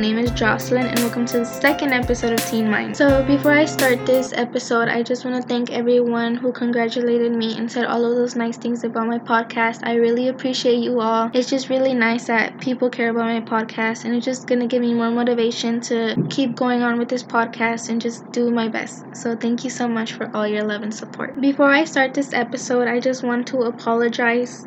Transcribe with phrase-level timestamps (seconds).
[0.00, 2.96] name is Jocelyn, and welcome to the second episode of Teen Mind.
[2.96, 7.58] So, before I start this episode, I just want to thank everyone who congratulated me
[7.58, 9.80] and said all of those nice things about my podcast.
[9.82, 11.30] I really appreciate you all.
[11.34, 14.80] It's just really nice that people care about my podcast, and it's just gonna give
[14.80, 19.04] me more motivation to keep going on with this podcast and just do my best.
[19.12, 21.38] So, thank you so much for all your love and support.
[21.42, 24.66] Before I start this episode, I just want to apologize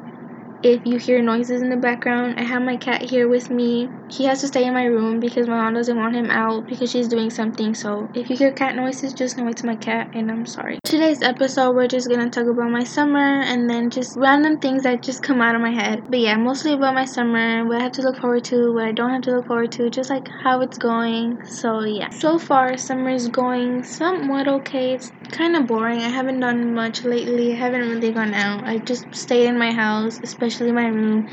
[0.63, 3.89] if you hear noises in the background, I have my cat here with me.
[4.07, 6.89] He has to stay in my room because my mom doesn't want him out because
[6.91, 7.75] she's doing something.
[7.75, 10.79] So if you hear cat noises, just know it's my cat and I'm sorry.
[10.85, 15.03] Today's episode, we're just gonna talk about my summer and then just random things that
[15.03, 16.03] just come out of my head.
[16.07, 18.91] But yeah, mostly about my summer, what I have to look forward to, what I
[18.91, 21.39] don't have to look forward to, just like how it's going.
[21.45, 22.09] So yeah.
[22.11, 24.93] So far, summer is going somewhat okay.
[24.93, 25.99] It's kind of boring.
[25.99, 27.53] I haven't done much lately.
[27.53, 28.63] I haven't really gone out.
[28.63, 31.27] I just stay in my house, especially my room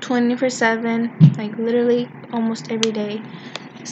[0.00, 3.22] 24 7 like literally almost every day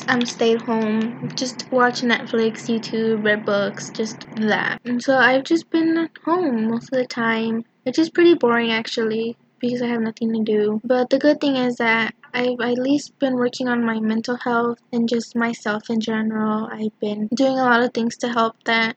[0.09, 5.71] i'm stayed home just watch netflix youtube read books just that and so i've just
[5.71, 10.33] been home most of the time it's just pretty boring actually because i have nothing
[10.33, 14.01] to do but the good thing is that I've at least been working on my
[14.01, 16.67] mental health and just myself in general.
[16.73, 18.97] I've been doing a lot of things to help that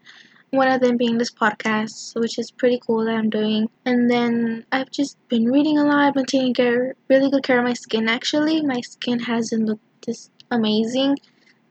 [0.55, 3.69] one of them being this podcast, which is pretty cool that I'm doing.
[3.85, 6.05] And then I've just been reading a lot.
[6.05, 8.09] I've been taking care, really good care of my skin.
[8.09, 11.17] Actually, my skin hasn't looked this amazing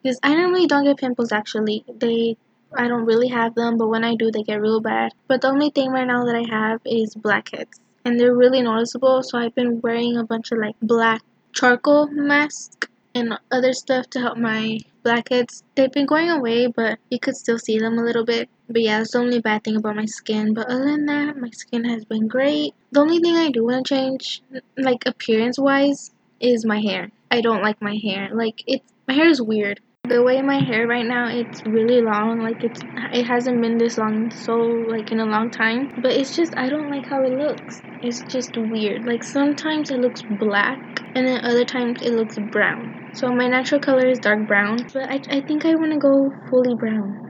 [0.03, 1.33] because I normally don't get pimples.
[1.33, 2.37] Actually, they
[2.77, 5.13] I don't really have them, but when I do, they get real bad.
[5.29, 9.23] But the only thing right now that I have is blackheads, and they're really noticeable.
[9.23, 14.21] So I've been wearing a bunch of like black charcoal mask and other stuff to
[14.21, 15.63] help my blackheads.
[15.75, 18.49] They've been going away, but you could still see them a little bit.
[18.69, 20.55] But yeah, that's the only bad thing about my skin.
[20.55, 22.75] But other than that, my skin has been great.
[22.93, 24.43] The only thing I do want to change,
[24.77, 26.11] like appearance wise,
[26.41, 27.11] is my hair.
[27.31, 28.31] I don't like my hair.
[28.33, 29.81] Like it's my hair is weird.
[30.05, 32.39] The way my hair right now, it's really long.
[32.39, 32.81] Like it's
[33.13, 35.93] it hasn't been this long so like in a long time.
[35.95, 37.83] But it's just I don't like how it looks.
[38.01, 39.05] It's just weird.
[39.05, 40.81] Like sometimes it looks black
[41.15, 42.97] and then other times it looks brown.
[43.13, 46.33] So my natural color is dark brown, but I I think I want to go
[46.49, 47.21] fully brown.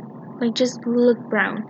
[0.41, 1.67] Like just look brown.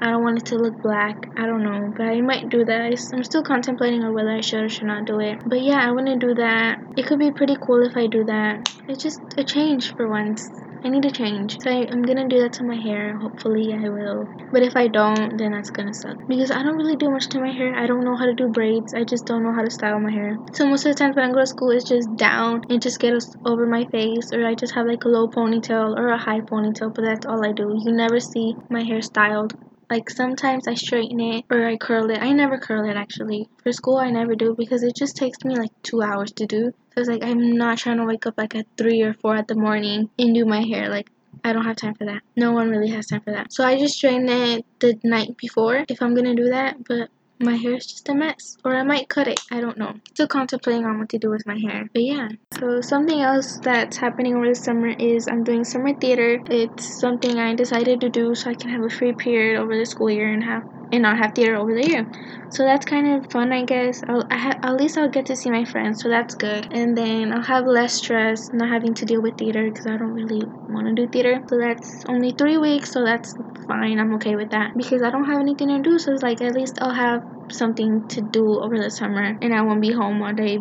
[0.00, 1.30] I don't want it to look black.
[1.36, 2.92] I don't know, but I might do that.
[3.12, 5.38] I'm still contemplating on whether I should or should not do it.
[5.44, 6.80] But yeah, I want to do that.
[6.96, 8.68] It could be pretty cool if I do that.
[8.88, 10.50] It's just a change for once.
[10.84, 11.58] I need a change.
[11.62, 13.16] So I, am gonna do that to my hair.
[13.16, 14.28] Hopefully I will.
[14.52, 16.18] But if I don't, then that's gonna suck.
[16.28, 17.74] Because I don't really do much to my hair.
[17.74, 18.94] I don't know how to do braids.
[18.94, 20.38] I just don't know how to style my hair.
[20.52, 23.00] So most of the times when I go to school, it's just down and just
[23.00, 23.14] get
[23.44, 24.30] over my face.
[24.32, 26.94] Or I just have like a low ponytail or a high ponytail.
[26.94, 27.74] But that's all I do.
[27.84, 29.54] You never see my hair styled.
[29.88, 32.20] Like sometimes I straighten it or I curl it.
[32.20, 33.48] I never curl it actually.
[33.62, 36.72] For school I never do because it just takes me like two hours to do.
[36.94, 39.48] So it's like I'm not trying to wake up like at three or four at
[39.48, 40.88] the morning and do my hair.
[40.88, 41.10] Like
[41.44, 42.22] I don't have time for that.
[42.34, 43.52] No one really has time for that.
[43.52, 46.82] So I just straighten it the night before if I'm gonna do that.
[46.84, 48.56] But my hair is just a mess.
[48.64, 49.40] Or I might cut it.
[49.50, 49.94] I don't know.
[50.14, 51.88] Still contemplating on what to do with my hair.
[51.92, 52.28] But yeah.
[52.58, 56.40] So something else that's happening over the summer is I'm doing summer theater.
[56.50, 59.86] It's something I decided to do so I can have a free period over the
[59.86, 62.08] school year and have and not have theater over the year.
[62.48, 64.02] So that's kind of fun, I guess.
[64.08, 66.68] I'll, I ha- at least I'll get to see my friends, so that's good.
[66.70, 70.14] And then I'll have less stress not having to deal with theater because I don't
[70.14, 71.42] really want to do theater.
[71.48, 73.34] So that's only three weeks, so that's
[73.66, 73.98] fine.
[73.98, 75.98] I'm okay with that because I don't have anything to do.
[75.98, 79.62] So it's like at least I'll have something to do over the summer and I
[79.62, 80.60] won't be home all day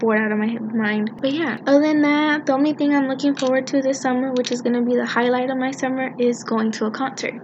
[0.00, 1.12] bored out of my mind.
[1.20, 4.50] But yeah, other than that, the only thing I'm looking forward to this summer, which
[4.52, 7.34] is gonna be the highlight of my summer, is going to a concert.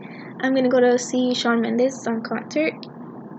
[0.40, 2.74] I'm gonna go to see Shawn Mendes on concert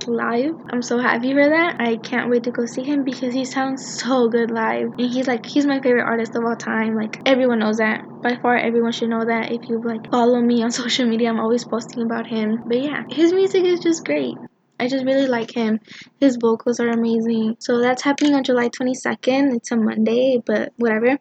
[0.08, 0.54] live.
[0.72, 1.76] I'm so happy for that.
[1.80, 4.94] I can't wait to go see him because he sounds so good live.
[4.98, 6.96] And he's like he's my favorite artist of all time.
[6.96, 8.04] Like everyone knows that.
[8.22, 9.52] By far everyone should know that.
[9.52, 12.62] If you like follow me on social media, I'm always posting about him.
[12.66, 14.38] But yeah, his music is just great.
[14.82, 15.80] I just really like him.
[16.20, 17.58] His vocals are amazing.
[17.60, 19.56] So that's happening on July 22nd.
[19.56, 21.20] It's a Monday, but whatever.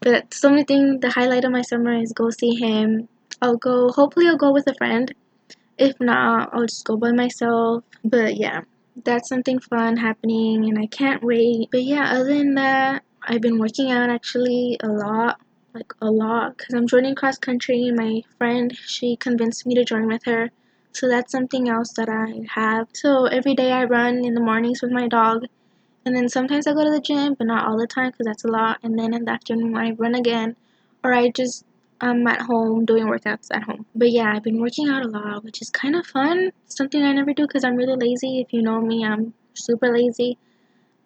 [0.00, 3.08] But the only thing, the highlight of my summer is go see him.
[3.40, 5.14] I'll go, hopefully, I'll go with a friend.
[5.78, 7.84] If not, I'll just go by myself.
[8.02, 8.62] But yeah,
[9.04, 11.68] that's something fun happening and I can't wait.
[11.70, 15.40] But yeah, other than that, I've been working out actually a lot.
[15.72, 17.92] Like a lot because I'm joining cross country.
[17.94, 20.50] My friend, she convinced me to join with her.
[20.98, 22.88] So that's something else that I have.
[22.92, 25.44] So every day I run in the mornings with my dog.
[26.04, 28.44] And then sometimes I go to the gym, but not all the time because that's
[28.44, 28.78] a lot.
[28.82, 30.56] And then in the afternoon I run again.
[31.04, 31.64] Or I just
[32.00, 33.86] I'm at home doing workouts at home.
[33.94, 36.50] But yeah, I've been working out a lot, which is kind of fun.
[36.66, 38.40] Something I never do because I'm really lazy.
[38.40, 40.36] If you know me, I'm super lazy.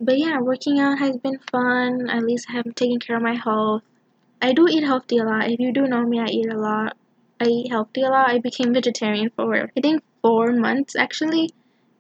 [0.01, 2.09] But yeah, working out has been fun.
[2.09, 3.83] At least I have taken care of my health.
[4.41, 5.51] I do eat healthy a lot.
[5.51, 6.97] If you do know me, I eat a lot.
[7.43, 8.31] I eat healthy a lot.
[8.31, 11.51] I became vegetarian for I think four months actually,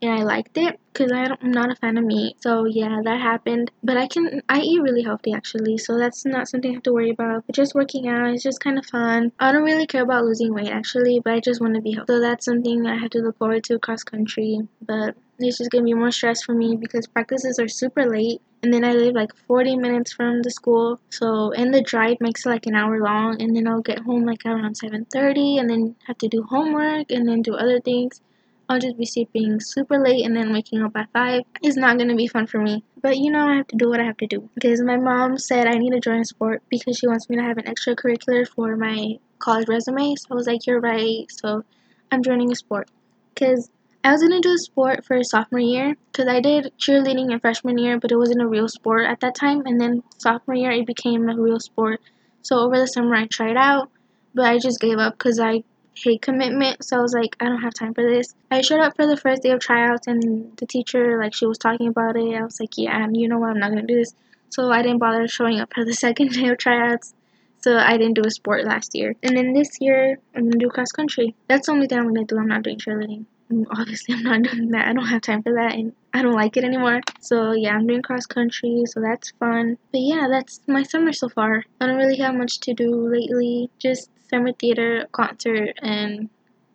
[0.00, 2.36] and I liked it because I'm not a fan of meat.
[2.42, 3.70] So yeah, that happened.
[3.82, 6.92] But I can I eat really healthy actually, so that's not something I have to
[6.92, 7.44] worry about.
[7.46, 9.32] But just working out is just kind of fun.
[9.40, 12.12] I don't really care about losing weight actually, but I just want to be healthy.
[12.12, 14.60] So that's something I have to look forward to cross country.
[14.80, 18.72] But it's just gonna be more stress for me because practices are super late and
[18.72, 21.00] then I live like 40 minutes from the school.
[21.10, 24.24] So and the drive makes it like an hour long and then I'll get home
[24.24, 28.20] like around 7:30 and then have to do homework and then do other things.
[28.68, 31.42] I'll just be sleeping super late and then waking up at 5.
[31.62, 32.84] It's not gonna be fun for me.
[33.00, 34.48] But you know, I have to do what I have to do.
[34.54, 37.42] Because my mom said I need to join a sport because she wants me to
[37.42, 40.14] have an extracurricular for my college resume.
[40.14, 41.26] So I was like, you're right.
[41.30, 41.64] So
[42.10, 42.88] I'm joining a sport.
[43.34, 43.70] Because
[44.04, 47.78] I was gonna do a sport for sophomore year because I did cheerleading in freshman
[47.78, 49.62] year, but it wasn't a real sport at that time.
[49.64, 52.00] And then sophomore year, it became a real sport.
[52.42, 53.90] So over the summer, I tried out,
[54.34, 55.62] but I just gave up because I
[55.94, 56.84] hate commitment.
[56.84, 58.34] So I was like, I don't have time for this.
[58.50, 61.58] I showed up for the first day of tryouts, and the teacher, like, she was
[61.58, 62.34] talking about it.
[62.34, 64.16] I was like, yeah, you know what, I'm not gonna do this.
[64.48, 67.14] So I didn't bother showing up for the second day of tryouts.
[67.58, 69.14] So I didn't do a sport last year.
[69.22, 71.36] And then this year, I'm gonna do cross country.
[71.46, 72.36] That's the only thing I'm gonna do.
[72.36, 73.26] I'm not doing cheerleading
[73.70, 74.88] obviously I'm not doing that.
[74.88, 77.00] I don't have time for that and I don't like it anymore.
[77.20, 79.78] So yeah, I'm doing cross country, so that's fun.
[79.92, 81.64] But yeah, that's my summer so far.
[81.80, 83.70] I don't really have much to do lately.
[83.78, 86.28] Just summer theater, concert, and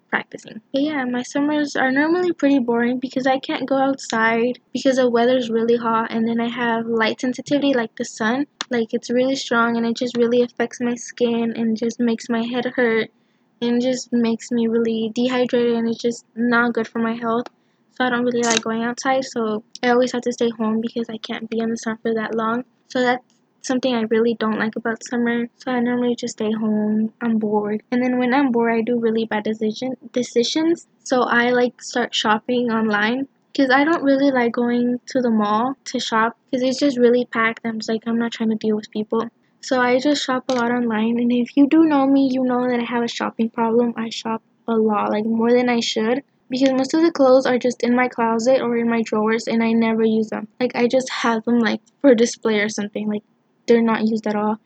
[0.09, 0.61] practicing.
[0.73, 5.09] But yeah, my summers are normally pretty boring because I can't go outside because the
[5.09, 8.45] weather's really hot and then I have light sensitivity like the sun.
[8.69, 12.43] Like it's really strong and it just really affects my skin and just makes my
[12.43, 13.11] head hurt
[13.61, 17.47] and just makes me really dehydrated and it's just not good for my health.
[17.91, 21.09] So I don't really like going outside, so I always have to stay home because
[21.09, 22.63] I can't be in the sun for that long.
[22.89, 23.23] So that's
[23.61, 25.47] something I really don't like about summer.
[25.57, 27.13] So I normally just stay home.
[27.21, 27.83] I'm bored.
[27.91, 30.87] And then when I'm bored, I do really bad decision decisions.
[31.03, 35.75] So I like start shopping online because I don't really like going to the mall
[35.85, 37.65] to shop because it's just really packed.
[37.65, 39.27] I'm just like I'm not trying to deal with people.
[39.67, 42.69] So I just shop a lot online, and if you do know me, you know
[42.69, 43.93] that I have a shopping problem.
[43.97, 47.57] I shop a lot, like more than I should, because most of the clothes are
[47.57, 50.47] just in my closet or in my drawers, and I never use them.
[50.57, 53.09] Like I just have them like for display or something.
[53.09, 53.23] Like
[53.67, 54.57] they're not used at all.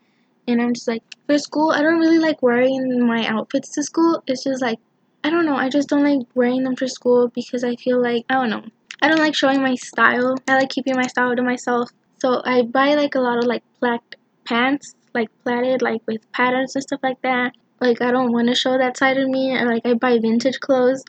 [0.46, 4.22] And I'm just like, for school, I don't really like wearing my outfits to school.
[4.28, 4.78] It's just like,
[5.24, 8.24] I don't know, I just don't like wearing them for school because I feel like,
[8.30, 8.62] I don't know.
[9.02, 10.36] I don't like showing my style.
[10.46, 11.90] I like keeping my style to myself.
[12.18, 14.11] So I buy like a lot of like black
[14.44, 17.52] pants, like plaited, like with patterns and stuff like that.
[17.80, 19.56] Like I don't want to show that side of me.
[19.56, 21.04] Or like I buy vintage clothes,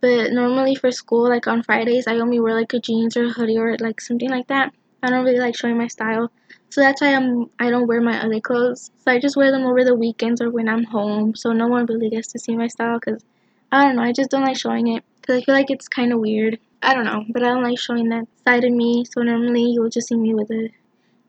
[0.00, 3.30] but normally for school, like on Fridays, I only wear like a jeans or a
[3.30, 4.72] hoodie or like something like that.
[5.02, 6.30] I don't really like showing my style,
[6.70, 8.90] so that's why I'm I don't wear my other clothes.
[8.98, 11.86] So I just wear them over the weekends or when I'm home, so no one
[11.86, 13.00] really gets to see my style.
[13.00, 13.24] Cause
[13.70, 15.02] I don't know, I just don't like showing it.
[15.26, 16.58] Cause I feel like it's kind of weird.
[16.82, 19.04] I don't know, but I don't like showing that side of me.
[19.04, 20.70] So normally you'll just see me with a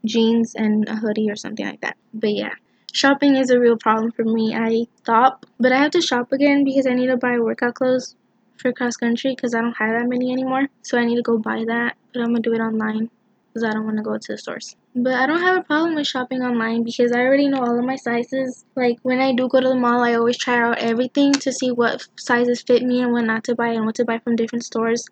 [0.05, 1.97] jeans and a hoodie or something like that.
[2.13, 2.53] But yeah,
[2.91, 4.55] shopping is a real problem for me.
[4.55, 8.15] I thought, but I have to shop again because I need to buy workout clothes
[8.57, 10.67] for cross country because I don't have that many anymore.
[10.81, 13.09] So I need to go buy that, but I'm gonna do it online
[13.53, 14.75] because I don't want to go to the stores.
[14.95, 17.85] But I don't have a problem with shopping online because I already know all of
[17.85, 18.65] my sizes.
[18.75, 21.71] Like when I do go to the mall, I always try out everything to see
[21.71, 24.65] what sizes fit me and what not to buy and what to buy from different
[24.65, 25.05] stores.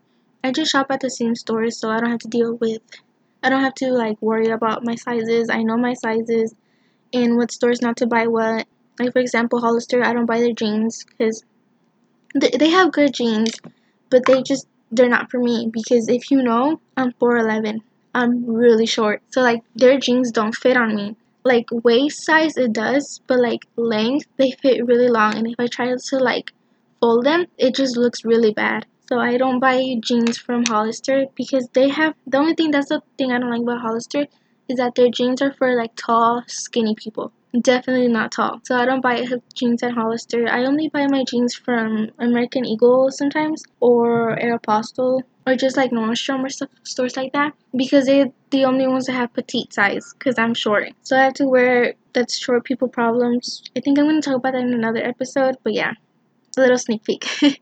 [0.43, 2.81] I just shop at the same stores so I don't have to deal with
[3.43, 5.49] I don't have to like worry about my sizes.
[5.49, 6.53] I know my sizes
[7.13, 8.67] and what stores not to buy what.
[8.99, 11.43] Like for example, Hollister, I don't buy their jeans because
[12.35, 13.59] they, they have good jeans,
[14.09, 17.79] but they just they're not for me because if you know, I'm 4'11.
[18.13, 19.21] I'm really short.
[19.29, 21.15] So like their jeans don't fit on me.
[21.43, 25.67] Like waist size it does, but like length they fit really long and if I
[25.67, 26.51] try to like
[26.99, 28.85] fold them, it just looks really bad.
[29.11, 33.01] So I don't buy jeans from Hollister because they have the only thing that's the
[33.17, 34.25] thing I don't like about Hollister
[34.69, 37.33] is that their jeans are for like tall, skinny people.
[37.59, 38.61] Definitely not tall.
[38.63, 39.21] So I don't buy
[39.53, 40.47] jeans at Hollister.
[40.47, 46.45] I only buy my jeans from American Eagle sometimes or Aeropostale or just like Nordstrom
[46.45, 50.39] or stuff, stores like that because they're the only ones that have petite size because
[50.39, 50.93] I'm short.
[51.03, 53.61] So I have to wear that's short people problems.
[53.75, 55.95] I think I'm going to talk about that in another episode, but yeah,
[56.57, 57.27] a little sneak peek.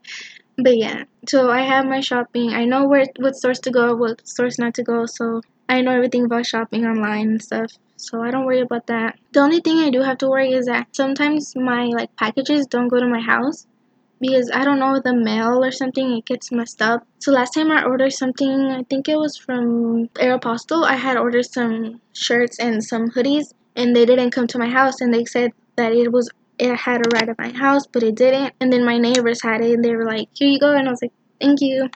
[0.62, 2.50] But yeah, so I have my shopping.
[2.50, 5.06] I know where what stores to go, what stores not to go.
[5.06, 7.72] So I know everything about shopping online and stuff.
[7.96, 9.18] So I don't worry about that.
[9.32, 12.88] The only thing I do have to worry is that sometimes my like packages don't
[12.88, 13.66] go to my house
[14.20, 17.06] because I don't know the mail or something it gets messed up.
[17.20, 20.84] So last time I ordered something, I think it was from Aeropostale.
[20.84, 25.00] I had ordered some shirts and some hoodies and they didn't come to my house
[25.00, 28.54] and they said that it was it had arrived at my house but it didn't.
[28.60, 30.72] And then my neighbors had it and they were like here you go.
[30.74, 31.88] And I was like thank you.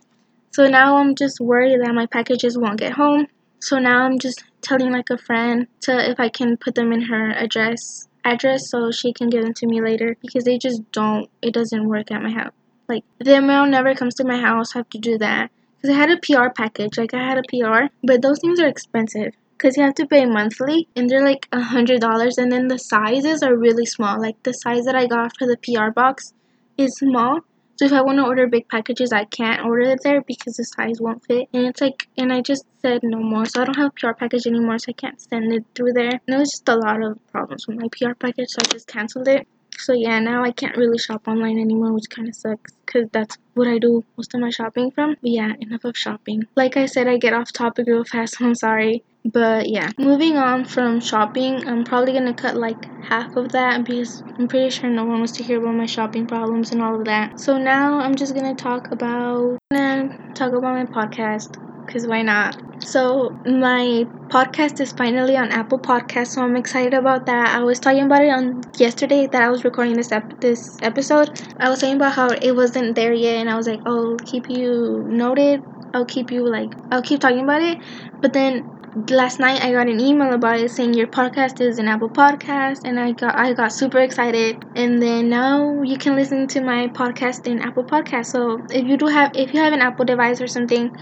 [0.52, 3.26] So now I'm just worried that my packages won't get home.
[3.60, 7.02] So now I'm just telling like a friend to if I can put them in
[7.02, 11.28] her address address so she can give them to me later because they just don't
[11.42, 12.52] it doesn't work at my house
[12.88, 15.50] like the mail never comes to my house I have to do that.
[15.76, 18.66] Because I had a PR package like I had a PR but those things are
[18.66, 22.68] expensive because you have to pay monthly and they're like a hundred dollars and then
[22.68, 24.20] the sizes are really small.
[24.20, 26.32] Like the size that i got for the pr box
[26.76, 27.40] is small.
[27.76, 30.64] So if i want to order big packages i can't order it there because the
[30.64, 31.48] size won't fit.
[31.52, 34.46] And it's like and i just said no more so i don't have pr package
[34.46, 36.20] anymore so i can't send it through there.
[36.26, 38.88] And it was just a lot of problems with my pr package so i just
[38.88, 39.46] canceled it
[39.78, 43.36] so yeah, now I can't really shop online anymore, which kind of sucks because that's
[43.54, 45.16] what I do most of my shopping from.
[45.22, 46.44] But yeah, enough of shopping.
[46.56, 49.04] Like I said, I get off topic real fast, I'm sorry.
[49.24, 54.22] But yeah, moving on from shopping, I'm probably gonna cut like half of that because
[54.38, 57.04] I'm pretty sure no one wants to hear about my shopping problems and all of
[57.06, 57.38] that.
[57.38, 62.56] So now I'm just gonna talk about gonna talk about my podcast because why not?
[62.82, 67.54] So my podcast is finally on Apple Podcast, so I'm excited about that.
[67.54, 71.30] I was talking about it on yesterday that I was recording this ep- this episode.
[71.58, 74.48] I was saying about how it wasn't there yet, and I was like, "I'll keep
[74.50, 75.62] you noted.
[75.94, 77.78] I'll keep you like I'll keep talking about it."
[78.20, 78.73] But then
[79.10, 82.78] last night I got an email about it saying your podcast is an Apple podcast
[82.84, 86.86] and I got I got super excited and then now you can listen to my
[86.88, 88.26] podcast in Apple Podcast.
[88.26, 90.92] So if you do have if you have an Apple device or something,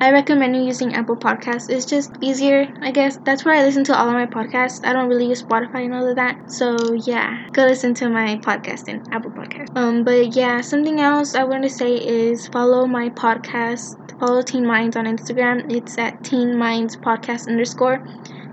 [0.00, 1.70] I recommend you using Apple Podcasts.
[1.70, 3.18] It's just easier, I guess.
[3.24, 4.80] That's where I listen to all of my podcasts.
[4.84, 6.36] I don't really use Spotify and all of that.
[6.46, 9.68] So yeah, go listen to my podcast in Apple Podcast.
[9.74, 14.66] Um but yeah, something else I want to say is follow my podcast follow Teen
[14.66, 15.64] Minds on Instagram.
[15.70, 18.00] It's at Teen Minds Podcast underscore.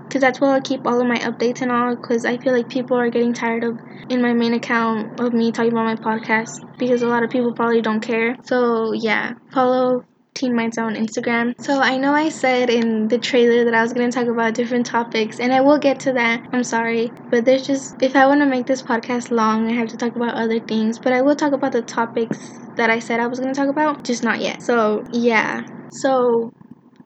[0.08, 1.96] Because that's where I'll keep all of my updates and all.
[1.96, 3.78] Because I feel like people are getting tired of,
[4.08, 6.50] in my main account, of me talking about my podcast.
[6.78, 8.36] Because a lot of people probably don't care.
[8.44, 10.04] So yeah, follow
[10.36, 11.54] Teen Minds on Instagram.
[11.58, 14.54] So I know I said in the trailer that I was going to talk about
[14.54, 16.42] different topics, and I will get to that.
[16.52, 17.10] I'm sorry.
[17.30, 20.14] But there's just, if I want to make this podcast long, I have to talk
[20.14, 20.98] about other things.
[20.98, 22.38] But I will talk about the topics
[22.76, 24.62] that I said I was going to talk about, just not yet.
[24.62, 25.62] So yeah.
[25.88, 26.50] So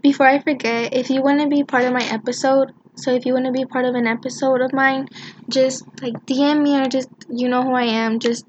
[0.02, 3.32] before I forget, if you want to be part of my episode, so if you
[3.34, 5.08] want to be part of an episode of mine,
[5.48, 8.46] just like DM me or just you know who I am, just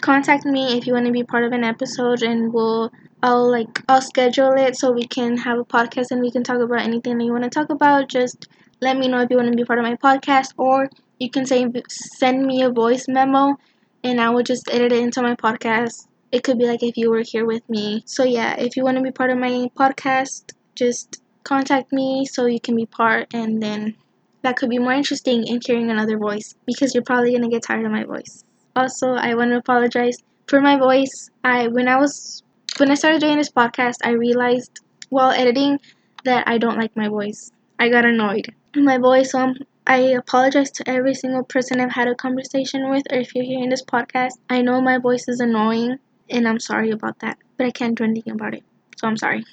[0.00, 2.90] contact me if you want to be part of an episode and we'll
[3.22, 6.60] I'll like I'll schedule it so we can have a podcast and we can talk
[6.60, 8.08] about anything that you want to talk about.
[8.08, 8.48] Just
[8.80, 11.44] let me know if you want to be part of my podcast or you can
[11.44, 13.56] say send me a voice memo
[14.02, 16.06] and I will just edit it into my podcast.
[16.32, 18.02] It could be like if you were here with me.
[18.06, 22.46] So yeah, if you want to be part of my podcast, just contact me so
[22.46, 23.94] you can be part and then
[24.42, 27.62] that could be more interesting in hearing another voice because you're probably going to get
[27.62, 28.44] tired of my voice.
[28.74, 31.30] Also, I want to apologize for my voice.
[31.44, 32.42] I when I was
[32.78, 35.78] when I started doing this podcast, I realized while editing
[36.24, 37.52] that I don't like my voice.
[37.78, 38.54] I got annoyed.
[38.74, 39.54] My voice, so
[39.86, 43.70] I apologize to every single person I've had a conversation with, or if you're hearing
[43.70, 45.98] this podcast, I know my voice is annoying,
[46.30, 48.62] and I'm sorry about that, but I can't do anything about it.
[48.96, 49.44] So I'm sorry.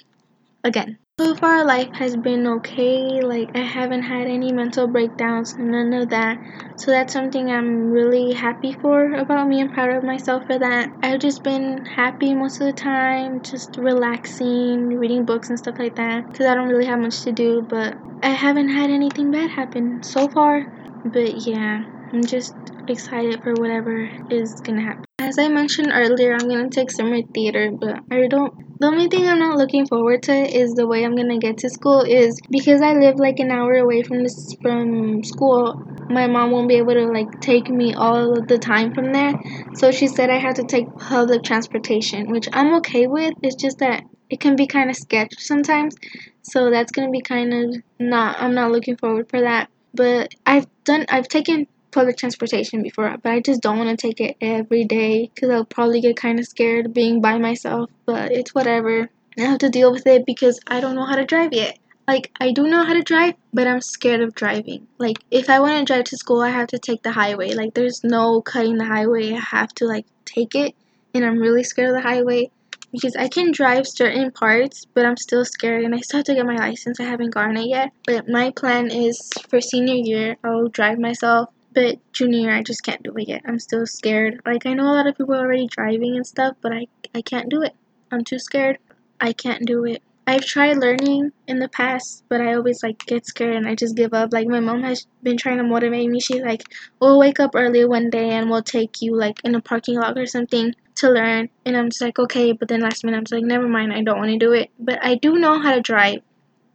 [0.62, 0.98] Again.
[1.20, 3.20] So far, life has been okay.
[3.22, 6.38] Like, I haven't had any mental breakdowns, none of that.
[6.76, 9.60] So, that's something I'm really happy for about me.
[9.60, 10.90] I'm proud of myself for that.
[11.02, 15.96] I've just been happy most of the time, just relaxing, reading books and stuff like
[15.96, 16.26] that.
[16.30, 20.00] Because I don't really have much to do, but I haven't had anything bad happen
[20.04, 20.66] so far.
[21.04, 21.82] But yeah,
[22.12, 22.54] I'm just
[22.86, 25.02] excited for whatever is gonna happen.
[25.18, 28.54] As I mentioned earlier, I'm gonna take summer theater, but I don't.
[28.80, 31.70] The only thing I'm not looking forward to is the way I'm gonna get to
[31.70, 32.00] school.
[32.02, 35.78] Is because I live like an hour away from this from school.
[36.08, 39.34] My mom won't be able to like take me all the time from there,
[39.74, 43.34] so she said I had to take public transportation, which I'm okay with.
[43.42, 45.96] It's just that it can be kind of sketchy sometimes,
[46.42, 48.40] so that's gonna be kind of not.
[48.40, 49.70] I'm not looking forward for that.
[49.94, 51.04] But I've done.
[51.08, 55.30] I've taken public transportation before, but I just don't want to take it every day
[55.34, 57.90] because I'll probably get kind of scared being by myself.
[58.06, 59.10] But it's whatever.
[59.38, 61.78] I have to deal with it because I don't know how to drive yet.
[62.08, 64.88] Like, I do know how to drive, but I'm scared of driving.
[64.98, 67.52] Like, if I want to drive to school, I have to take the highway.
[67.52, 69.34] Like, there's no cutting the highway.
[69.34, 70.74] I have to, like, take it.
[71.14, 72.50] And I'm really scared of the highway
[72.92, 76.34] because I can drive certain parts, but I'm still scared and I still have to
[76.34, 76.98] get my license.
[76.98, 77.92] I haven't gotten it yet.
[78.06, 83.04] But my plan is for senior year, I'll drive myself but junior I just can't
[83.04, 83.42] do it yet.
[83.46, 84.40] I'm still scared.
[84.44, 87.22] Like I know a lot of people are already driving and stuff, but I I
[87.22, 87.74] can't do it.
[88.10, 88.78] I'm too scared.
[89.20, 90.02] I can't do it.
[90.26, 93.94] I've tried learning in the past, but I always like get scared and I just
[93.94, 94.32] give up.
[94.32, 96.18] Like my mom has been trying to motivate me.
[96.18, 96.64] She's like,
[97.00, 100.18] "We'll wake up early one day and we'll take you like in a parking lot
[100.18, 103.38] or something to learn." And I'm just like, "Okay," but then last minute I'm just
[103.38, 105.80] like, "Never mind, I don't want to do it." But I do know how to
[105.80, 106.22] drive.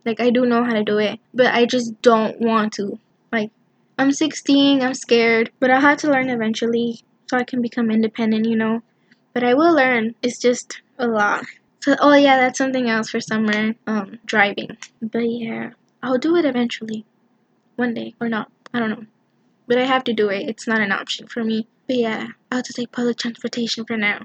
[0.05, 2.99] Like I do know how to do it, but I just don't want to.
[3.97, 8.45] I'm 16, I'm scared, but I'll have to learn eventually so I can become independent,
[8.45, 8.81] you know.
[9.33, 10.15] But I will learn.
[10.21, 11.45] It's just a lot.
[11.81, 13.75] So, oh yeah, that's something else for summer.
[13.87, 14.77] Um, driving.
[15.01, 15.71] But yeah,
[16.01, 17.05] I'll do it eventually,
[17.75, 18.51] one day or not.
[18.73, 19.05] I don't know.
[19.67, 20.47] But I have to do it.
[20.47, 21.67] It's not an option for me.
[21.87, 24.21] But yeah, I'll have to take public transportation for now,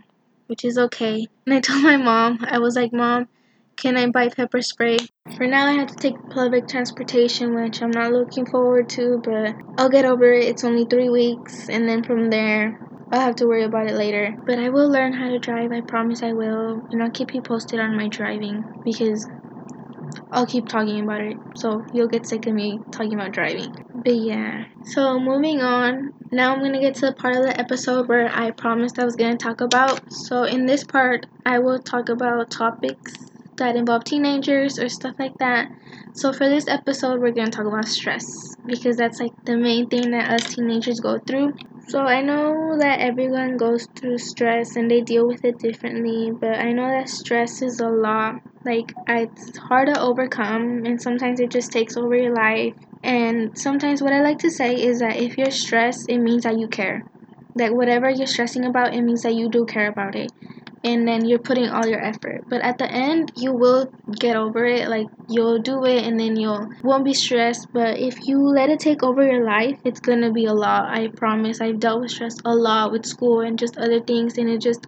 [0.46, 1.26] which is okay.
[1.46, 3.28] And I told my mom, I was like, Mom,
[3.78, 4.98] can I buy pepper spray?
[5.36, 9.56] For now, I have to take public transportation, which I'm not looking forward to, but
[9.76, 10.46] I'll get over it.
[10.46, 14.36] It's only three weeks, and then from there, I'll have to worry about it later.
[14.46, 15.72] But I will learn how to drive.
[15.72, 16.82] I promise I will.
[16.90, 19.26] And I'll keep you posted on my driving because
[20.32, 21.38] I'll keep talking about it.
[21.54, 23.74] So you'll get sick of me talking about driving.
[23.94, 24.64] But yeah.
[24.82, 26.12] So moving on.
[26.30, 29.16] Now I'm to get to the part of the episode where I promised I was
[29.16, 30.00] to talk about.
[30.12, 33.14] So in this part, I will talk about topics
[33.58, 35.68] that involve teenagers or stuff like that.
[36.12, 38.24] So for this episode, we're going to talk about stress
[38.66, 41.52] because that's like the main thing that us teenagers go through.
[41.88, 46.58] So I know that everyone goes through stress and they deal with it differently, but
[46.58, 48.36] I know that stress is a lot.
[48.64, 52.74] Like it's hard to overcome and sometimes it just takes over your life.
[53.02, 56.58] And sometimes what I like to say is that if you're stressed, it means that
[56.58, 57.06] you care.
[57.54, 60.30] That whatever you're stressing about, it means that you do care about it
[60.84, 62.44] and then you're putting all your effort.
[62.48, 64.88] But at the end you will get over it.
[64.88, 67.66] Like you'll do it and then you'll won't be stressed.
[67.72, 71.08] But if you let it take over your life it's gonna be a lot i
[71.16, 71.60] promise.
[71.60, 74.86] I've dealt with stress a lot with school and just other things and it just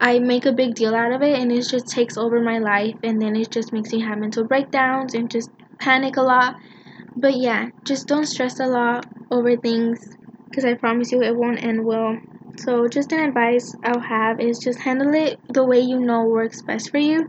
[0.00, 2.96] i make a big deal out of it and it just takes over my life
[3.02, 6.56] and then it just makes me have mental breakdowns and just panic a lot.
[7.16, 10.00] But yeah just don't stress a lot over things
[10.50, 12.18] because i promise you it won't end well
[12.58, 16.62] so, just an advice I'll have is just handle it the way you know works
[16.62, 17.28] best for you.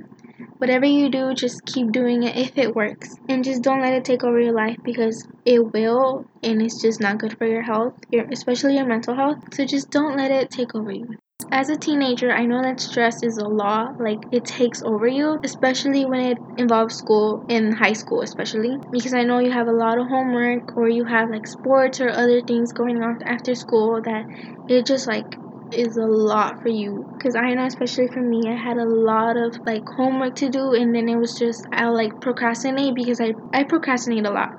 [0.58, 3.10] Whatever you do, just keep doing it if it works.
[3.28, 7.00] And just don't let it take over your life because it will and it's just
[7.00, 9.40] not good for your health, your, especially your mental health.
[9.54, 11.18] So, just don't let it take over you
[11.52, 15.40] as a teenager, I know that stress is a lot, like it takes over you,
[15.44, 18.78] especially when it involves school in high school, especially.
[18.92, 22.10] Because I know you have a lot of homework or you have like sports or
[22.10, 24.26] other things going on after school that
[24.68, 25.38] it just like
[25.72, 27.08] is a lot for you.
[27.18, 30.74] Because i know especially for me i had a lot of like homework to do
[30.74, 34.50] and then it was just i'll like procrastinate because i i procrastinate a lot.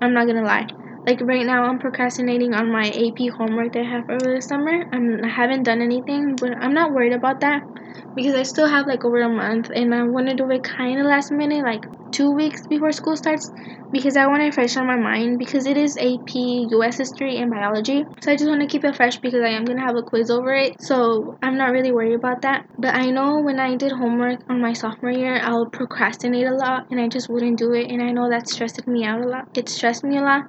[0.00, 0.66] I'm not gonna lie
[1.06, 4.84] like right now, I'm procrastinating on my AP homework that I have over the summer.
[4.92, 7.64] I'm, I haven't done anything, but I'm not worried about that
[8.14, 11.00] because I still have like over a month, and I want to do it kind
[11.00, 13.50] of last minute, like two weeks before school starts,
[13.90, 16.98] because I want it fresh on my mind because it is AP U.S.
[16.98, 18.04] history and biology.
[18.20, 20.30] So I just want to keep it fresh because I am gonna have a quiz
[20.30, 20.80] over it.
[20.80, 22.66] So I'm not really worried about that.
[22.78, 26.86] But I know when I did homework on my sophomore year, I'll procrastinate a lot,
[26.90, 29.48] and I just wouldn't do it, and I know that stressed me out a lot.
[29.56, 30.44] It stressed me a lot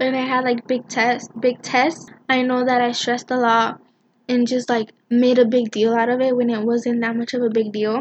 [0.00, 3.80] if I had like big tests, big tests, I know that I stressed a lot
[4.28, 7.34] and just like made a big deal out of it when it wasn't that much
[7.34, 7.98] of a big deal.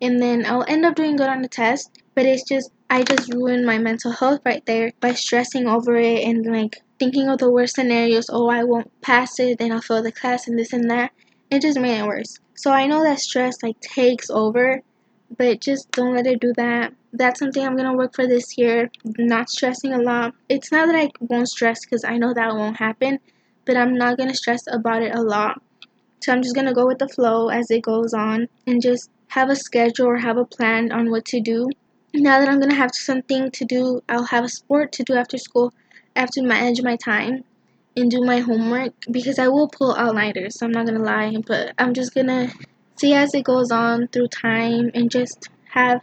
[0.00, 3.32] And then I'll end up doing good on the test, but it's just I just
[3.32, 7.48] ruined my mental health right there by stressing over it and like thinking of the
[7.48, 8.28] worst scenarios.
[8.28, 11.12] Oh, I won't pass it, then I'll fail the class and this and that.
[11.48, 12.40] It just made it worse.
[12.56, 14.82] So I know that stress like takes over,
[15.36, 18.90] but just don't let it do that that's something I'm gonna work for this year.
[19.16, 20.34] Not stressing a lot.
[20.48, 23.20] It's not that I won't stress because I know that won't happen,
[23.64, 25.62] but I'm not gonna stress about it a lot.
[26.20, 29.50] So I'm just gonna go with the flow as it goes on and just have
[29.50, 31.70] a schedule or have a plan on what to do.
[32.14, 35.38] Now that I'm gonna have something to do, I'll have a sport to do after
[35.38, 35.72] school.
[36.16, 37.44] I have to manage my time
[37.96, 40.58] and do my homework because I will pull all nighters.
[40.58, 42.50] So I'm not gonna lie, but I'm just gonna
[42.98, 46.00] see as it goes on through time and just have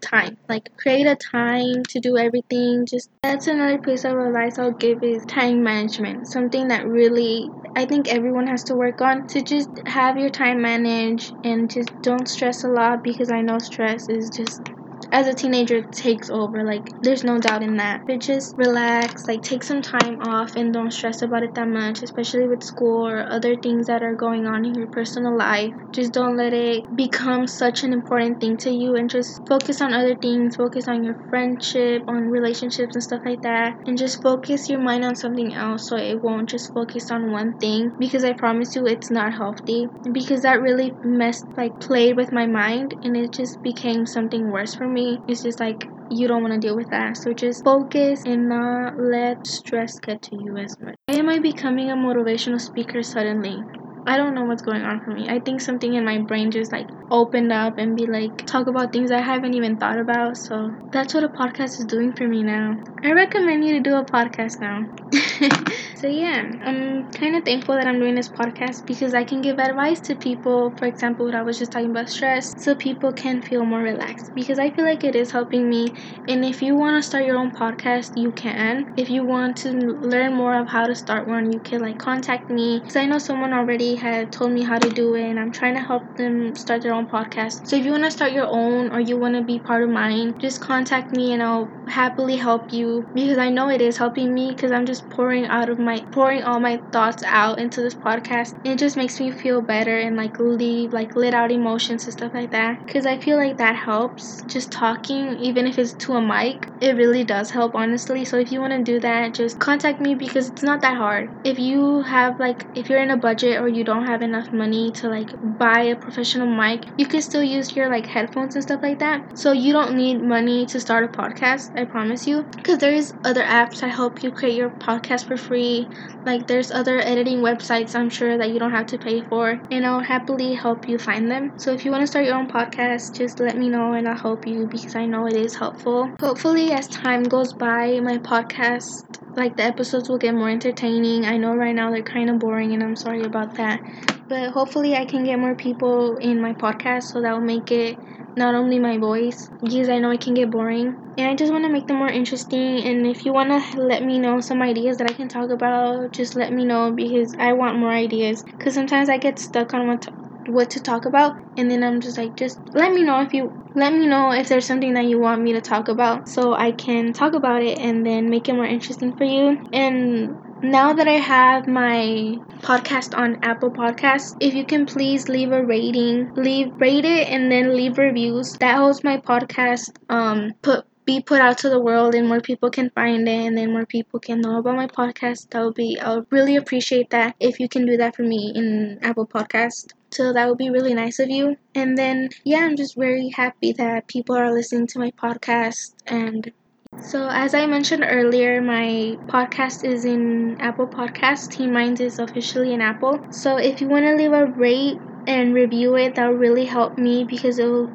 [0.00, 0.36] time.
[0.48, 2.86] Like create a time to do everything.
[2.86, 6.28] Just that's another piece of advice I'll give is time management.
[6.28, 10.60] Something that really I think everyone has to work on to just have your time
[10.62, 14.70] managed and just don't stress a lot because I know stress is just
[15.14, 18.02] as a teenager takes over like there's no doubt in that.
[18.06, 22.02] But just relax like take some time off and don't stress about it that much
[22.02, 25.72] especially with school or other things that are going on in your personal life.
[25.92, 29.94] Just don't let it become such an important thing to you and just focus on
[29.94, 34.68] other things focus on your friendship on relationships and stuff like that and just focus
[34.68, 38.32] your mind on something else so it won't just focus on one thing because i
[38.32, 39.86] promise you it's not healthy.
[40.12, 44.74] Because that really messed like played with my mind and it just became something worse
[44.74, 48.22] for me it's just like you don't want to deal with that so just focus
[48.26, 52.60] and not let stress get to you as much Why am i becoming a motivational
[52.60, 53.58] speaker suddenly
[54.06, 55.28] I don't know what's going on for me.
[55.30, 58.92] I think something in my brain just like opened up and be like talk about
[58.92, 60.36] things I haven't even thought about.
[60.36, 62.74] So that's what a podcast is doing for me now.
[63.02, 64.80] I recommend you to do a podcast now.
[65.96, 69.40] so yeah, um, I'm kind of thankful that I'm doing this podcast because I can
[69.40, 70.74] give advice to people.
[70.78, 74.30] For example, what I was just talking about stress, so people can feel more relaxed
[74.34, 75.94] because I feel like it is helping me.
[76.26, 78.86] And if you want to start your own podcast, you can.
[78.96, 82.50] If you want to learn more of how to start one, you can like contact
[82.50, 85.50] me because I know someone already had told me how to do it and I'm
[85.52, 87.60] trying to help them start their own podcast.
[87.64, 89.90] So if you want to start your own or you want to be part of
[89.90, 94.32] mine, just contact me and I'll happily help you because I know it is helping
[94.34, 98.54] me because I'm just out of my pouring all my thoughts out into this podcast.
[98.64, 102.32] It just makes me feel better and like leave like let out emotions and stuff
[102.34, 106.20] like that because I feel like that helps just talking even if it's to a
[106.20, 106.70] mic.
[106.80, 108.24] It really does help honestly.
[108.24, 111.30] So if you want to do that, just contact me because it's not that hard.
[111.42, 114.92] If you have like if you're in a budget or you don't have enough money
[114.92, 118.80] to like buy a professional mic, you can still use your like headphones and stuff
[118.82, 119.22] like that.
[119.34, 122.48] So you don't need money to start a podcast, I promise you.
[122.56, 125.86] Because there's other apps that help you create your podcast for free.
[126.24, 129.60] Like there's other editing websites I'm sure that you don't have to pay for.
[129.70, 131.52] And I'll happily help you find them.
[131.58, 134.16] So if you want to start your own podcast, just let me know and I'll
[134.16, 136.10] help you because I know it is helpful.
[136.20, 141.26] Hopefully as time goes by, my podcast like the episodes will get more entertaining.
[141.26, 143.80] I know right now they're kind of boring and I'm sorry about that.
[144.28, 148.00] But hopefully I can get more people in my podcast so that will make it
[148.36, 150.98] not only my voice because I know it can get boring.
[151.16, 154.02] And I just want to make them more interesting and if you want to let
[154.02, 157.52] me know some ideas that I can talk about, just let me know because I
[157.52, 160.08] want more ideas cuz sometimes I get stuck on what
[160.46, 163.54] what to talk about and then I'm just like just let me know if you
[163.74, 166.72] let me know if there's something that you want me to talk about so I
[166.72, 171.06] can talk about it and then make it more interesting for you and now that
[171.06, 176.72] I have my podcast on Apple Podcasts, if you can please leave a rating, leave
[176.80, 178.52] rate it and then leave reviews.
[178.60, 182.70] That helps my podcast um put be put out to the world and more people
[182.70, 185.50] can find it and then more people can know about my podcast.
[185.50, 188.52] That would be I would really appreciate that if you can do that for me
[188.54, 189.92] in Apple Podcast.
[190.10, 191.56] So that would be really nice of you.
[191.74, 196.50] And then yeah, I'm just very happy that people are listening to my podcast and
[196.96, 201.48] so, as I mentioned earlier, my podcast is in Apple Podcasts.
[201.48, 203.26] Teen Minds is officially in Apple.
[203.30, 206.96] So, if you want to leave a rate and review it, that will really help
[206.98, 207.94] me because it'll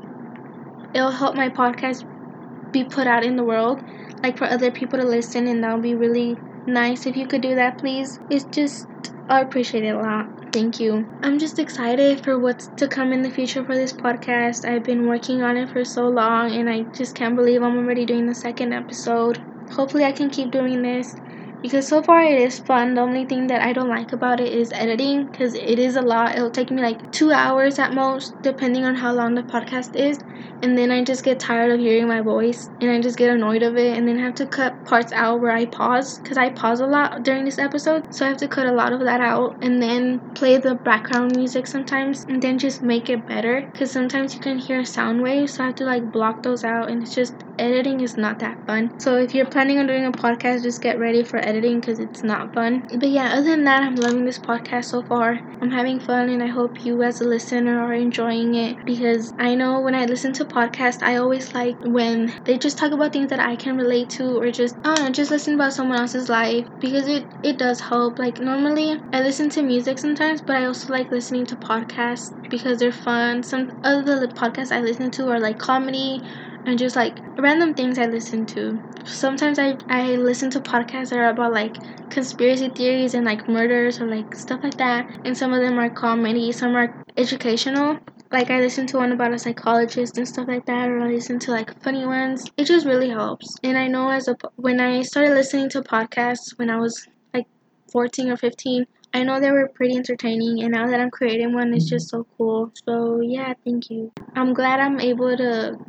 [0.93, 2.05] it'll help my podcast
[2.73, 3.83] be put out in the world,
[4.23, 7.41] like for other people to listen, and that would be really nice if you could
[7.41, 8.19] do that, please.
[8.29, 8.87] It's just
[9.29, 10.38] I appreciate it a lot.
[10.51, 11.09] Thank you.
[11.23, 14.63] I'm just excited for what's to come in the future for this podcast.
[14.67, 18.05] I've been working on it for so long and I just can't believe I'm already
[18.05, 19.43] doing the second episode.
[19.71, 21.15] Hopefully, I can keep doing this
[21.61, 22.93] because so far it is fun.
[22.93, 26.01] The only thing that I don't like about it is editing because it is a
[26.01, 26.35] lot.
[26.35, 30.17] It'll take me like two hours at most, depending on how long the podcast is.
[30.61, 33.63] And then I just get tired of hearing my voice and I just get annoyed
[33.63, 33.97] of it.
[33.97, 37.23] And then have to cut parts out where I pause because I pause a lot
[37.23, 38.07] during this episode.
[38.11, 41.35] So I have to cut a lot of that out and then play the background
[41.35, 43.69] music sometimes and then just make it better.
[43.73, 46.89] Because sometimes you can hear sound waves so I have to like block those out.
[46.89, 48.91] And it's just editing is not that fun.
[48.99, 52.23] So if you're planning on doing a podcast just get ready for editing because it's
[52.23, 55.99] not fun but yeah other than that I'm loving this podcast so far I'm having
[55.99, 59.93] fun and I hope you as a listener are enjoying it because I know when
[59.93, 63.57] I listen to podcasts, I always like when they just talk about things that I
[63.57, 67.07] can relate to or just I don't know, just listen about someone else's life because
[67.07, 68.19] it it does help.
[68.19, 72.79] Like normally I listen to music sometimes, but I also like listening to podcasts because
[72.79, 73.43] they're fun.
[73.43, 76.23] Some other podcasts I listen to are like comedy
[76.65, 78.81] and just like random things I listen to.
[79.03, 81.77] Sometimes I, I listen to podcasts that are about like
[82.09, 85.07] conspiracy theories and like murders or like stuff like that.
[85.23, 87.97] And some of them are comedy, some are educational
[88.31, 91.39] like I listen to one about a psychologist and stuff like that, or I listen
[91.39, 92.45] to like funny ones.
[92.57, 93.57] It just really helps.
[93.63, 97.47] And I know as a when I started listening to podcasts when I was like
[97.91, 101.73] 14 or 15, I know they were pretty entertaining, and now that I'm creating one,
[101.73, 102.71] it's just so cool.
[102.85, 104.11] So yeah, thank you.
[104.35, 105.79] I'm glad I'm able to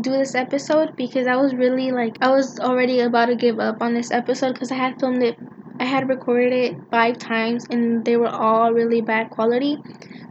[0.00, 3.78] do this episode because I was really like I was already about to give up
[3.80, 5.38] on this episode because I had filmed it
[5.80, 9.82] I had recorded it five times and they were all really bad quality.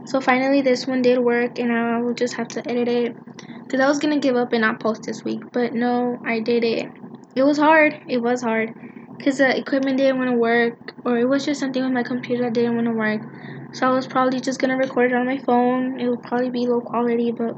[0.04, 3.18] So finally, this one did work, and I will just have to edit it
[3.66, 6.64] because I was gonna give up and not post this week, but no, I did
[6.64, 6.90] it.
[7.34, 7.96] It was hard.
[8.08, 8.74] It was hard
[9.18, 12.44] because the equipment didn't want to work, or it was just something with my computer
[12.44, 13.22] that didn't want to work.
[13.72, 16.00] So I was probably just gonna record it on my phone.
[16.00, 17.56] It would probably be low quality, but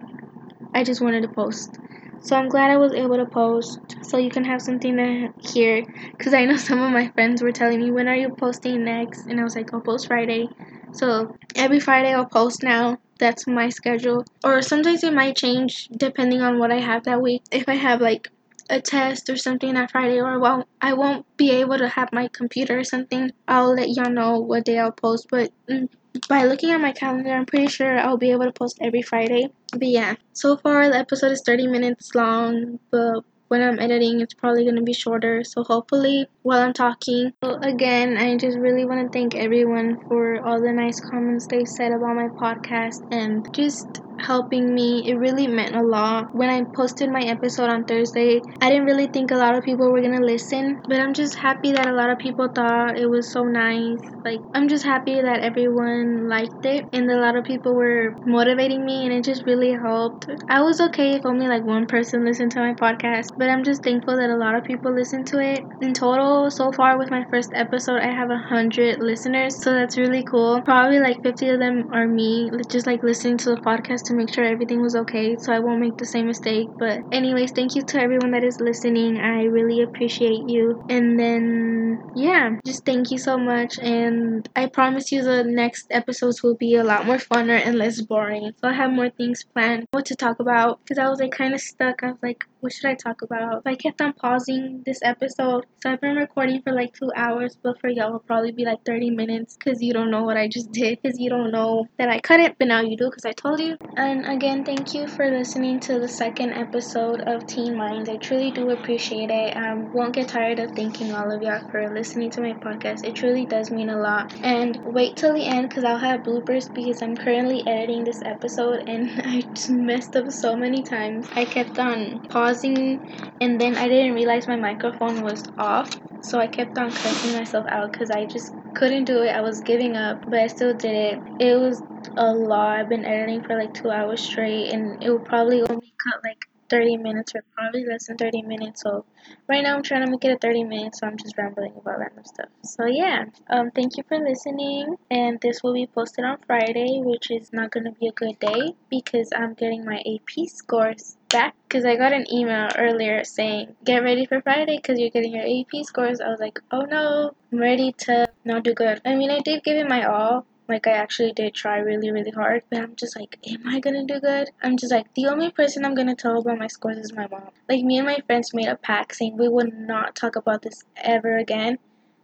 [0.75, 1.79] I just wanted to post.
[2.21, 5.85] So I'm glad I was able to post so you can have something to hear.
[6.19, 9.27] Because I know some of my friends were telling me, when are you posting next?
[9.27, 10.49] And I was like, I'll post Friday.
[10.93, 12.99] So every Friday I'll post now.
[13.21, 14.25] That's my schedule.
[14.43, 17.43] Or sometimes it might change depending on what I have that week.
[17.53, 18.29] If I have like
[18.71, 22.09] a test or something that Friday or I won't, I won't be able to have
[22.13, 25.29] my computer or something, I'll let y'all know what day I'll post.
[25.31, 25.89] But mm,
[26.29, 29.51] by looking at my calendar, I'm pretty sure I'll be able to post every Friday.
[29.73, 34.35] But yeah, so far the episode is 30 minutes long, but when I'm editing, it's
[34.35, 35.45] probably going to be shorter.
[35.45, 40.41] So hopefully, while I'm talking, so again, I just really want to thank everyone for
[40.45, 45.03] all the nice comments they said about my podcast and just helping me.
[45.07, 46.29] It really meant a lot.
[46.33, 49.91] When I posted my episode on Thursday, I didn't really think a lot of people
[49.91, 53.31] were gonna listen, but I'm just happy that a lot of people thought it was
[53.33, 53.99] so nice.
[54.25, 58.85] Like, I'm just happy that everyone liked it and a lot of people were motivating
[58.85, 60.27] me, and it just really helped.
[60.49, 63.83] I was okay if only like one person listened to my podcast, but I'm just
[63.83, 65.65] thankful that a lot of people listen to it.
[65.81, 69.97] In total, so far with my first episode, I have a hundred listeners, so that's
[69.97, 70.63] really cool.
[70.63, 74.33] Probably like 50 of them are me, just like listening to the podcast to make
[74.33, 76.71] sure everything was okay so I won't make the same mistake.
[76.79, 79.19] But, anyways, thank you to everyone that is listening.
[79.19, 80.79] I really appreciate you.
[80.89, 83.79] And then, yeah, just thank you so much.
[83.79, 88.01] And I promise you the next episodes will be a lot more funner and less
[88.03, 88.53] boring.
[88.59, 91.55] So, I have more things planned what to talk about because I was like kind
[91.55, 92.03] of stuck.
[92.03, 93.61] I was like, what should I talk about?
[93.67, 95.67] I kept on pausing this episode.
[95.83, 98.83] So I've been recording for like two hours, but for y'all, it'll probably be like
[98.87, 100.99] 30 minutes because you don't know what I just did.
[101.03, 103.61] Because you don't know that I cut it, but now you do because I told
[103.61, 103.77] you.
[103.99, 108.09] And again, thank you for listening to the second episode of Teen Minds.
[108.09, 109.55] I truly do appreciate it.
[109.55, 113.05] I um, won't get tired of thanking all of y'all for listening to my podcast.
[113.05, 114.33] It truly does mean a lot.
[114.43, 118.89] And wait till the end because I'll have bloopers because I'm currently editing this episode
[118.89, 121.29] and I just messed up so many times.
[121.37, 123.05] I kept on pausing pausing
[123.41, 125.91] and then I didn't realize my microphone was off.
[126.21, 129.31] So I kept on cursing myself out because I just couldn't do it.
[129.31, 131.23] I was giving up, but I still did it.
[131.39, 131.83] It was
[132.17, 132.79] a lot.
[132.79, 136.47] I've been editing for like two hours straight and it will probably only cut like
[136.71, 138.83] 30 minutes or probably less than 30 minutes.
[138.83, 139.05] So
[139.49, 141.99] right now I'm trying to make it a 30 minutes, so I'm just rambling about
[141.99, 142.49] random stuff.
[142.65, 147.31] So yeah, um, thank you for listening, and this will be posted on Friday, which
[147.31, 151.85] is not gonna be a good day because I'm getting my AP scores back because
[151.85, 155.85] I got an email earlier saying get ready for Friday because you're getting your AP
[155.85, 156.21] scores.
[156.21, 159.01] I was like, oh no, I'm ready to not do good.
[159.05, 162.31] I mean, I did give it my all, like I actually did try really, really
[162.31, 164.51] hard, but I'm just like, am I gonna do good?
[164.63, 167.51] I'm just like, the only person I'm gonna tell about my scores is my mom.
[167.69, 170.85] Like me and my friends made a pact saying we would not talk about this
[170.97, 171.79] ever again.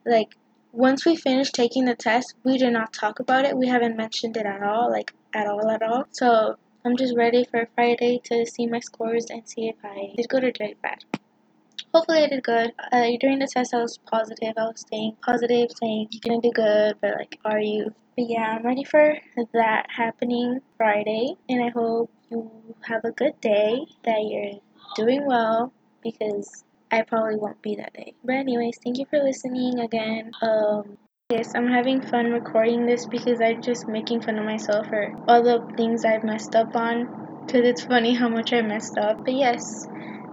[0.07, 0.37] Like
[0.71, 3.57] once we finish taking the test, we do not talk about it.
[3.57, 6.05] We haven't mentioned it at all, like at all, at all.
[6.13, 10.29] So I'm just ready for Friday to see my scores and see if I did
[10.29, 11.05] good or did bad
[11.93, 12.73] hopefully I did good.
[12.93, 14.55] Uh, during the test, I was positive.
[14.57, 17.95] I was staying positive, saying you're gonna do good, but like, are you?
[18.17, 19.17] But yeah, I'm ready for
[19.53, 22.51] that happening Friday, and I hope you
[22.83, 23.87] have a good day.
[24.05, 24.61] That you're
[24.97, 28.15] doing well because I probably won't be that day.
[28.25, 30.33] But anyways, thank you for listening again.
[30.43, 30.99] Um,
[31.31, 35.43] Yes, I'm having fun recording this because I'm just making fun of myself for all
[35.43, 37.09] the things I've messed up on.
[37.47, 39.23] Because it's funny how much I messed up.
[39.25, 39.89] But yes,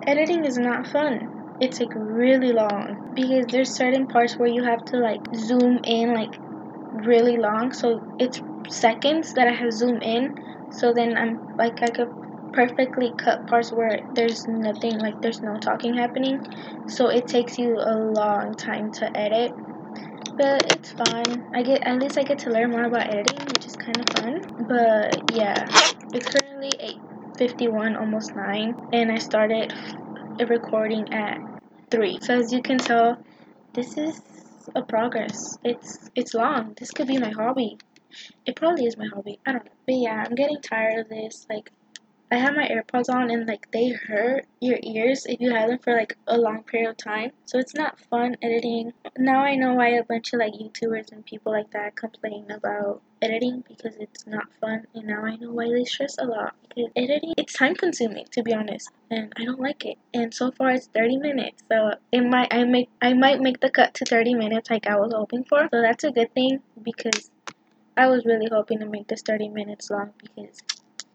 [0.05, 1.29] editing is not fun
[1.59, 6.13] it's like really long because there's certain parts where you have to like zoom in
[6.13, 6.39] like
[6.93, 10.35] really long so it's seconds that I have zoom in
[10.69, 12.09] so then I'm like I could
[12.53, 16.41] perfectly cut parts where there's nothing like there's no talking happening
[16.87, 19.53] so it takes you a long time to edit
[20.37, 23.65] but it's fun I get at least I get to learn more about editing which
[23.65, 25.67] is kind of fun but yeah
[26.13, 26.71] it's currently
[27.39, 29.73] 8:51 almost 9 and I started
[30.45, 31.39] recording at
[31.91, 32.19] 3.
[32.21, 33.17] So as you can tell,
[33.73, 34.21] this is
[34.75, 35.57] a progress.
[35.63, 36.73] It's it's long.
[36.77, 37.77] This could be my hobby.
[38.45, 39.39] It probably is my hobby.
[39.45, 39.71] I don't know.
[39.85, 41.45] But yeah, I'm getting tired of this.
[41.49, 41.71] Like
[42.29, 45.79] I have my AirPods on and like they hurt your ears if you have them
[45.79, 47.31] for like a long period of time.
[47.45, 48.91] So it's not fun editing.
[49.17, 53.01] Now I know why a bunch of like YouTubers and people like that complain about
[53.21, 56.53] editing because it's not fun and now I know why they stress a lot.
[56.67, 59.97] Because editing it's time consuming to be honest and I don't like it.
[60.13, 61.63] And so far it's 30 minutes.
[61.71, 64.97] So it might I make I might make the cut to 30 minutes like I
[64.97, 65.69] was hoping for.
[65.71, 67.31] So that's a good thing because
[67.95, 70.61] I was really hoping to make this 30 minutes long because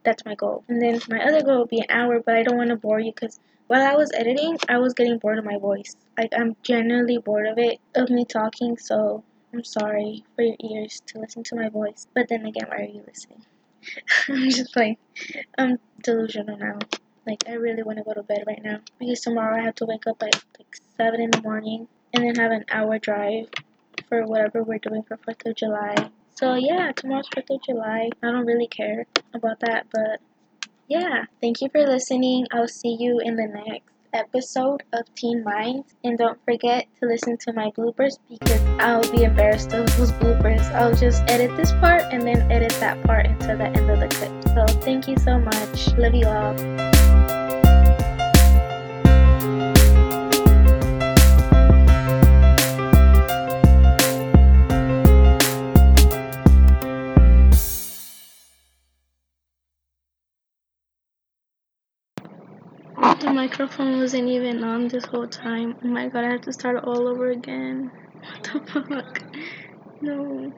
[0.05, 0.65] that's my goal.
[0.69, 3.01] And then my other goal would be an hour, but I don't want to bore
[3.01, 5.97] you because while I was editing, I was getting bored of my voice.
[6.19, 8.77] Like I'm generally bored of it, of me talking.
[8.79, 12.07] So I'm sorry for your ears to listen to my voice.
[12.15, 13.45] But then again, why are you listening?
[14.29, 14.97] I'm just playing.
[15.59, 16.79] I'm delusional now.
[17.27, 19.87] Like I really want to go to bed right now because tomorrow I have to
[19.87, 23.49] wake up at like seven in the morning and then have an hour drive
[24.09, 26.11] for whatever we're doing for Fourth of July.
[26.35, 28.11] So yeah, tomorrow's Fourth of July.
[28.23, 30.21] I don't really care about that, but
[30.89, 31.25] yeah.
[31.41, 32.47] Thank you for listening.
[32.53, 35.95] I'll see you in the next episode of Teen Minds.
[36.05, 40.63] And don't forget to listen to my bloopers because I'll be embarrassed of those bloopers.
[40.73, 44.09] I'll just edit this part and then edit that part until the end of the
[44.09, 44.33] clip.
[44.55, 45.89] So thank you so much.
[45.97, 46.92] Love you all.
[63.43, 65.77] Microphone wasn't even on this whole time.
[65.85, 67.93] Oh my god, I have to start all over again.
[68.23, 69.25] What the fuck?
[70.01, 70.53] No.